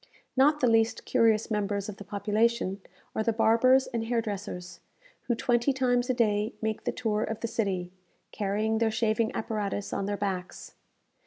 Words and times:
Not 0.35 0.61
the 0.61 0.67
least 0.67 1.05
curious 1.05 1.51
members 1.51 1.87
of 1.87 1.97
the 1.97 2.03
population 2.03 2.81
are 3.15 3.21
the 3.21 3.31
barbers 3.31 3.85
and 3.85 4.05
hair 4.05 4.19
dressers, 4.19 4.79
who 5.27 5.35
twenty 5.35 5.71
times 5.73 6.09
a 6.09 6.13
day 6.15 6.55
make 6.59 6.85
the 6.85 6.91
tour 6.91 7.23
of 7.23 7.41
the 7.41 7.47
city, 7.47 7.91
carrying 8.31 8.79
their 8.79 8.89
shaving 8.89 9.31
apparatus 9.35 9.93
on 9.93 10.07
their 10.07 10.17
backs. 10.17 10.73